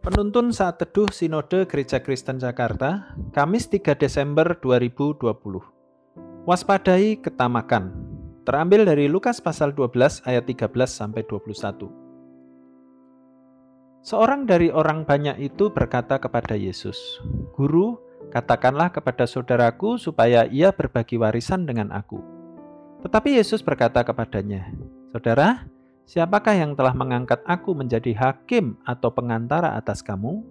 Penuntun 0.00 0.48
saat 0.48 0.80
teduh 0.80 1.12
Sinode 1.12 1.68
Gereja 1.68 2.00
Kristen 2.00 2.40
Jakarta, 2.40 3.12
Kamis 3.36 3.68
3 3.68 3.92
Desember 4.00 4.56
2020. 4.56 5.20
Waspadai 6.48 7.20
ketamakan. 7.20 7.92
Terambil 8.48 8.88
dari 8.88 9.12
Lukas 9.12 9.44
pasal 9.44 9.76
12 9.76 10.24
ayat 10.24 10.48
13 10.48 10.72
sampai 10.88 11.20
21. 11.28 11.92
Seorang 14.00 14.48
dari 14.48 14.72
orang 14.72 15.04
banyak 15.04 15.36
itu 15.36 15.68
berkata 15.68 16.16
kepada 16.16 16.56
Yesus, 16.56 16.96
"Guru, 17.52 18.00
katakanlah 18.32 18.96
kepada 18.96 19.28
saudaraku 19.28 20.00
supaya 20.00 20.48
ia 20.48 20.72
berbagi 20.72 21.20
warisan 21.20 21.68
dengan 21.68 21.92
aku." 21.92 22.24
Tetapi 23.04 23.36
Yesus 23.36 23.60
berkata 23.60 24.00
kepadanya, 24.00 24.64
"Saudara, 25.12 25.68
Siapakah 26.10 26.58
yang 26.58 26.74
telah 26.74 26.90
mengangkat 26.90 27.38
aku 27.46 27.70
menjadi 27.70 28.10
hakim 28.18 28.74
atau 28.82 29.14
pengantara 29.14 29.78
atas 29.78 30.02
kamu? 30.02 30.42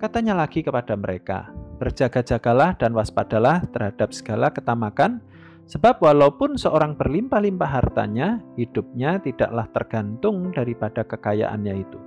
Katanya 0.00 0.32
lagi 0.32 0.64
kepada 0.64 0.96
mereka, 0.96 1.52
berjaga-jagalah 1.76 2.72
dan 2.80 2.96
waspadalah 2.96 3.68
terhadap 3.68 4.16
segala 4.16 4.48
ketamakan, 4.48 5.20
sebab 5.68 6.00
walaupun 6.00 6.56
seorang 6.56 6.96
berlimpah-limpah 6.96 7.68
hartanya, 7.68 8.40
hidupnya 8.56 9.20
tidaklah 9.20 9.68
tergantung 9.76 10.48
daripada 10.56 11.04
kekayaannya 11.04 11.74
itu. 11.76 12.00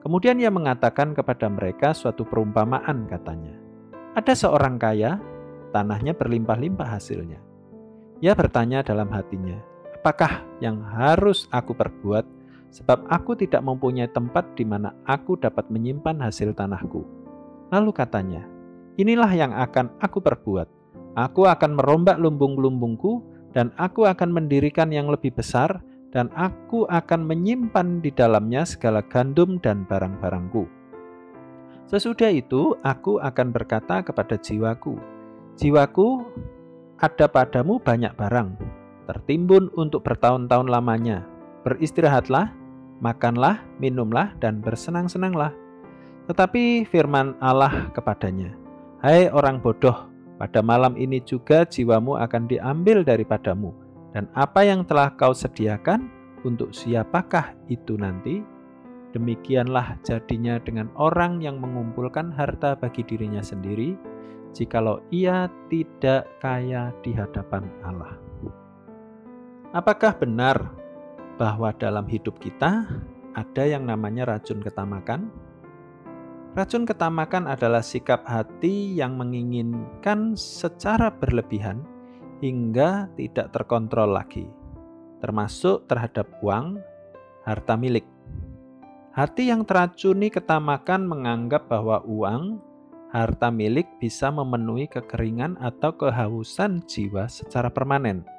Kemudian 0.00 0.40
ia 0.40 0.48
mengatakan 0.48 1.12
kepada 1.12 1.44
mereka 1.52 1.92
suatu 1.92 2.24
perumpamaan 2.24 3.04
katanya. 3.04 3.52
Ada 4.16 4.32
seorang 4.32 4.80
kaya, 4.80 5.20
tanahnya 5.76 6.16
berlimpah-limpah 6.16 6.88
hasilnya. 6.88 7.44
Ia 8.24 8.32
bertanya 8.32 8.80
dalam 8.80 9.12
hatinya, 9.12 9.75
apakah 10.06 10.46
yang 10.62 10.86
harus 10.86 11.50
aku 11.50 11.74
perbuat, 11.74 12.22
sebab 12.70 13.10
aku 13.10 13.34
tidak 13.34 13.58
mempunyai 13.66 14.06
tempat 14.06 14.46
di 14.54 14.62
mana 14.62 14.94
aku 15.02 15.34
dapat 15.34 15.66
menyimpan 15.66 16.22
hasil 16.22 16.54
tanahku. 16.54 17.02
Lalu 17.74 17.90
katanya, 17.90 18.46
inilah 19.02 19.34
yang 19.34 19.50
akan 19.50 19.90
aku 19.98 20.22
perbuat. 20.22 20.70
Aku 21.18 21.50
akan 21.50 21.74
merombak 21.74 22.22
lumbung-lumbungku, 22.22 23.18
dan 23.50 23.74
aku 23.82 24.06
akan 24.06 24.30
mendirikan 24.30 24.94
yang 24.94 25.10
lebih 25.10 25.34
besar, 25.34 25.82
dan 26.14 26.30
aku 26.38 26.86
akan 26.86 27.26
menyimpan 27.26 27.98
di 27.98 28.14
dalamnya 28.14 28.62
segala 28.62 29.02
gandum 29.02 29.58
dan 29.58 29.82
barang-barangku. 29.90 30.70
Sesudah 31.90 32.30
itu, 32.30 32.78
aku 32.86 33.18
akan 33.18 33.50
berkata 33.50 34.06
kepada 34.06 34.38
jiwaku, 34.38 35.02
"Jiwaku, 35.58 36.22
ada 37.02 37.26
padamu 37.26 37.82
banyak 37.82 38.14
barang, 38.14 38.54
tertimbun 39.06 39.70
untuk 39.78 40.02
bertahun-tahun 40.02 40.68
lamanya. 40.68 41.24
Beristirahatlah, 41.62 42.50
makanlah, 42.98 43.62
minumlah, 43.78 44.34
dan 44.42 44.60
bersenang-senanglah. 44.60 45.54
Tetapi 46.26 46.86
firman 46.90 47.38
Allah 47.38 47.90
kepadanya, 47.94 48.54
Hai 48.98 49.30
orang 49.30 49.62
bodoh, 49.62 50.10
pada 50.36 50.60
malam 50.60 50.98
ini 50.98 51.22
juga 51.22 51.62
jiwamu 51.62 52.18
akan 52.18 52.50
diambil 52.50 53.06
daripadamu, 53.06 53.70
dan 54.10 54.26
apa 54.34 54.66
yang 54.66 54.82
telah 54.82 55.14
kau 55.14 55.30
sediakan, 55.30 56.10
untuk 56.44 56.70
siapakah 56.70 57.54
itu 57.66 57.98
nanti? 57.98 58.42
Demikianlah 59.14 59.96
jadinya 60.04 60.60
dengan 60.60 60.92
orang 60.94 61.40
yang 61.40 61.58
mengumpulkan 61.58 62.30
harta 62.34 62.76
bagi 62.76 63.02
dirinya 63.02 63.40
sendiri, 63.40 63.96
jikalau 64.52 65.00
ia 65.08 65.48
tidak 65.72 66.28
kaya 66.44 66.92
di 67.00 67.16
hadapan 67.16 67.66
Allah. 67.82 68.18
Apakah 69.74 70.14
benar 70.14 70.70
bahwa 71.34 71.74
dalam 71.74 72.06
hidup 72.06 72.38
kita 72.38 72.86
ada 73.34 73.64
yang 73.66 73.82
namanya 73.82 74.22
racun 74.22 74.62
ketamakan? 74.62 75.26
Racun 76.54 76.86
ketamakan 76.86 77.50
adalah 77.50 77.82
sikap 77.82 78.22
hati 78.24 78.96
yang 78.96 79.18
menginginkan 79.18 80.38
secara 80.38 81.10
berlebihan 81.10 81.82
hingga 82.40 83.10
tidak 83.18 83.52
terkontrol 83.52 84.14
lagi, 84.14 84.46
termasuk 85.20 85.84
terhadap 85.90 86.30
uang, 86.40 86.80
harta 87.44 87.74
milik. 87.74 88.06
Hati 89.12 89.50
yang 89.50 89.66
teracuni 89.66 90.32
ketamakan 90.32 91.04
menganggap 91.10 91.68
bahwa 91.68 92.00
uang, 92.06 92.62
harta 93.10 93.52
milik 93.52 93.88
bisa 94.00 94.32
memenuhi 94.32 94.88
kekeringan 94.88 95.58
atau 95.60 95.92
kehausan 95.92 96.84
jiwa 96.88 97.28
secara 97.28 97.68
permanen. 97.68 98.35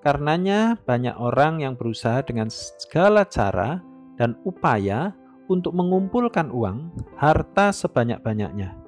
Karenanya, 0.00 0.80
banyak 0.88 1.12
orang 1.20 1.60
yang 1.60 1.76
berusaha 1.76 2.24
dengan 2.24 2.48
segala 2.48 3.28
cara 3.28 3.84
dan 4.16 4.32
upaya 4.48 5.12
untuk 5.52 5.76
mengumpulkan 5.76 6.48
uang, 6.48 6.88
harta 7.20 7.68
sebanyak-banyaknya. 7.68 8.80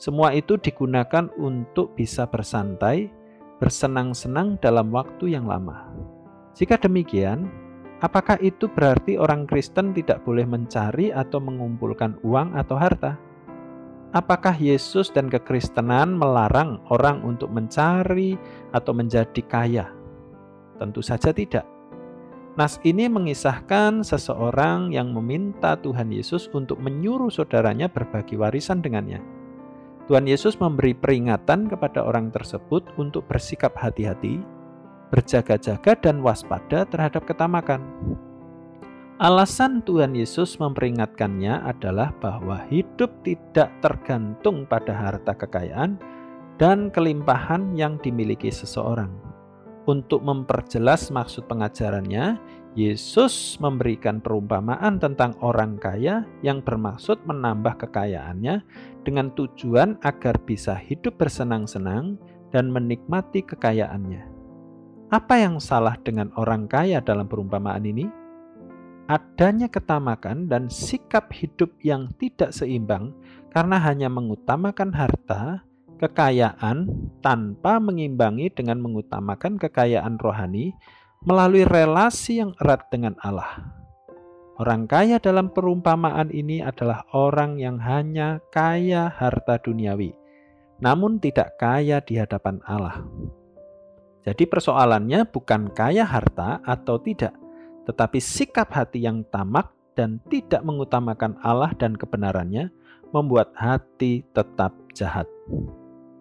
Semua 0.00 0.32
itu 0.32 0.56
digunakan 0.56 1.28
untuk 1.36 1.92
bisa 1.92 2.24
bersantai, 2.24 3.12
bersenang-senang 3.60 4.56
dalam 4.62 4.88
waktu 4.88 5.36
yang 5.36 5.44
lama. 5.44 5.90
Jika 6.56 6.80
demikian, 6.80 7.50
apakah 8.00 8.40
itu 8.40 8.70
berarti 8.72 9.20
orang 9.20 9.44
Kristen 9.44 9.92
tidak 9.92 10.24
boleh 10.24 10.48
mencari 10.48 11.12
atau 11.12 11.44
mengumpulkan 11.44 12.16
uang 12.24 12.56
atau 12.56 12.78
harta? 12.78 13.18
Apakah 14.16 14.56
Yesus 14.56 15.12
dan 15.12 15.28
kekristenan 15.28 16.16
melarang 16.16 16.80
orang 16.88 17.20
untuk 17.20 17.52
mencari 17.52 18.40
atau 18.72 18.96
menjadi 18.96 19.42
kaya? 19.44 19.97
Tentu 20.78 21.02
saja 21.02 21.34
tidak. 21.34 21.66
Nas 22.58 22.82
ini 22.82 23.06
mengisahkan 23.06 24.02
seseorang 24.02 24.90
yang 24.90 25.14
meminta 25.14 25.78
Tuhan 25.78 26.10
Yesus 26.10 26.50
untuk 26.50 26.82
menyuruh 26.82 27.30
saudaranya 27.30 27.86
berbagi 27.86 28.34
warisan 28.34 28.82
dengannya. 28.82 29.22
Tuhan 30.10 30.26
Yesus 30.26 30.58
memberi 30.58 30.90
peringatan 30.90 31.70
kepada 31.70 32.02
orang 32.02 32.34
tersebut 32.34 32.82
untuk 32.98 33.30
bersikap 33.30 33.78
hati-hati, 33.78 34.42
berjaga-jaga, 35.14 35.94
dan 36.02 36.18
waspada 36.18 36.82
terhadap 36.82 37.30
ketamakan. 37.30 37.78
Alasan 39.22 39.78
Tuhan 39.86 40.18
Yesus 40.18 40.58
memperingatkannya 40.58 41.62
adalah 41.62 42.10
bahwa 42.18 42.66
hidup 42.70 43.22
tidak 43.22 43.70
tergantung 43.78 44.66
pada 44.66 44.94
harta 44.94 45.30
kekayaan 45.30 45.94
dan 46.58 46.90
kelimpahan 46.90 47.70
yang 47.78 48.02
dimiliki 48.02 48.50
seseorang 48.50 49.27
untuk 49.88 50.20
memperjelas 50.20 51.08
maksud 51.08 51.48
pengajarannya, 51.48 52.36
Yesus 52.76 53.56
memberikan 53.58 54.20
perumpamaan 54.20 55.00
tentang 55.00 55.34
orang 55.40 55.80
kaya 55.80 56.28
yang 56.44 56.60
bermaksud 56.60 57.24
menambah 57.24 57.88
kekayaannya 57.88 58.62
dengan 59.02 59.32
tujuan 59.32 59.96
agar 60.04 60.36
bisa 60.44 60.76
hidup 60.76 61.16
bersenang-senang 61.16 62.20
dan 62.52 62.68
menikmati 62.68 63.40
kekayaannya. 63.42 64.28
Apa 65.08 65.40
yang 65.40 65.56
salah 65.56 65.96
dengan 66.04 66.28
orang 66.36 66.68
kaya 66.68 67.00
dalam 67.00 67.24
perumpamaan 67.24 67.82
ini? 67.88 68.04
Adanya 69.08 69.72
ketamakan 69.72 70.52
dan 70.52 70.68
sikap 70.68 71.32
hidup 71.32 71.72
yang 71.80 72.12
tidak 72.20 72.52
seimbang 72.52 73.16
karena 73.48 73.80
hanya 73.80 74.12
mengutamakan 74.12 74.92
harta 74.92 75.64
kekayaan 75.98 76.88
tanpa 77.20 77.82
mengimbangi 77.82 78.48
dengan 78.54 78.78
mengutamakan 78.78 79.58
kekayaan 79.58 80.16
rohani 80.16 80.72
melalui 81.26 81.66
relasi 81.66 82.38
yang 82.38 82.54
erat 82.62 82.86
dengan 82.88 83.18
Allah. 83.20 83.74
Orang 84.58 84.90
kaya 84.90 85.22
dalam 85.22 85.54
perumpamaan 85.54 86.34
ini 86.34 86.58
adalah 86.58 87.06
orang 87.14 87.62
yang 87.62 87.78
hanya 87.78 88.42
kaya 88.50 89.06
harta 89.06 89.58
duniawi, 89.62 90.14
namun 90.82 91.22
tidak 91.22 91.54
kaya 91.62 92.02
di 92.02 92.18
hadapan 92.18 92.58
Allah. 92.66 93.06
Jadi, 94.26 94.50
persoalannya 94.50 95.30
bukan 95.30 95.70
kaya 95.70 96.02
harta 96.02 96.58
atau 96.66 96.98
tidak, 96.98 97.38
tetapi 97.86 98.18
sikap 98.18 98.74
hati 98.74 99.06
yang 99.06 99.22
tamak 99.30 99.70
dan 99.94 100.18
tidak 100.26 100.66
mengutamakan 100.66 101.38
Allah 101.46 101.70
dan 101.78 101.94
kebenarannya 101.94 102.74
membuat 103.14 103.54
hati 103.54 104.26
tetap 104.34 104.74
jahat. 104.90 105.30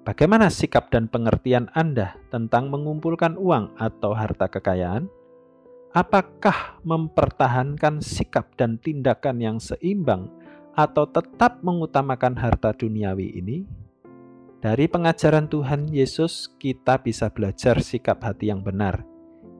Bagaimana 0.07 0.47
sikap 0.47 0.87
dan 0.87 1.11
pengertian 1.11 1.67
Anda 1.75 2.15
tentang 2.31 2.71
mengumpulkan 2.71 3.35
uang 3.35 3.75
atau 3.75 4.15
harta 4.15 4.47
kekayaan? 4.47 5.11
Apakah 5.91 6.79
mempertahankan 6.87 7.99
sikap 7.99 8.55
dan 8.55 8.79
tindakan 8.79 9.43
yang 9.43 9.57
seimbang 9.59 10.31
atau 10.79 11.11
tetap 11.11 11.59
mengutamakan 11.59 12.39
harta 12.39 12.71
duniawi 12.71 13.35
ini? 13.35 13.67
Dari 14.63 14.87
pengajaran 14.87 15.51
Tuhan 15.51 15.91
Yesus, 15.91 16.55
kita 16.55 17.03
bisa 17.03 17.27
belajar 17.27 17.83
sikap 17.83 18.23
hati 18.23 18.47
yang 18.47 18.63
benar, 18.63 19.03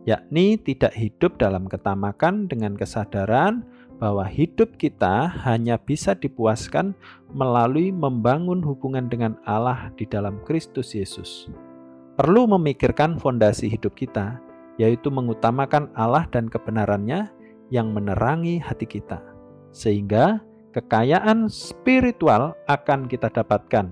yakni 0.07 0.55
tidak 0.55 0.95
hidup 0.95 1.35
dalam 1.35 1.67
ketamakan 1.67 2.47
dengan 2.47 2.79
kesadaran 2.79 3.67
bahwa 3.97 4.25
hidup 4.29 4.77
kita 4.77 5.29
hanya 5.45 5.81
bisa 5.81 6.13
dipuaskan 6.13 6.93
melalui 7.33 7.89
membangun 7.89 8.61
hubungan 8.61 9.09
dengan 9.09 9.33
Allah 9.45 9.89
di 9.97 10.05
dalam 10.05 10.37
Kristus 10.45 10.93
Yesus. 10.93 11.49
Perlu 12.17 12.49
memikirkan 12.49 13.17
fondasi 13.17 13.69
hidup 13.69 13.93
kita, 13.97 14.37
yaitu 14.77 15.09
mengutamakan 15.09 15.89
Allah 15.97 16.25
dan 16.29 16.49
kebenarannya 16.49 17.29
yang 17.73 17.93
menerangi 17.93 18.61
hati 18.61 18.85
kita, 18.85 19.21
sehingga 19.73 20.41
kekayaan 20.73 21.49
spiritual 21.49 22.53
akan 22.69 23.09
kita 23.09 23.29
dapatkan. 23.33 23.89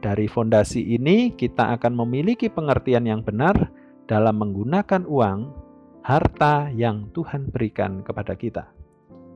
Dari 0.00 0.26
fondasi 0.30 0.96
ini, 0.96 1.34
kita 1.34 1.76
akan 1.76 1.92
memiliki 1.92 2.48
pengertian 2.48 3.04
yang 3.04 3.20
benar 3.20 3.68
dalam 4.08 4.40
menggunakan 4.40 5.04
uang, 5.04 5.52
harta 6.00 6.72
yang 6.72 7.12
Tuhan 7.12 7.52
berikan 7.52 8.00
kepada 8.00 8.32
kita. 8.32 8.79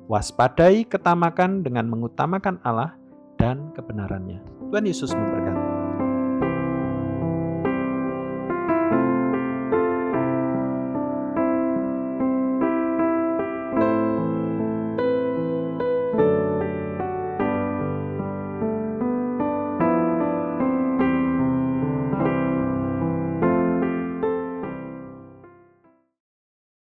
Waspadai 0.04 0.84
ketamakan 0.84 1.64
dengan 1.64 1.88
mengutamakan 1.88 2.60
Allah 2.60 2.92
dan 3.40 3.72
kebenarannya. 3.72 4.36
Tuhan 4.68 4.84
Yesus 4.84 5.16
memberkati. 5.16 5.33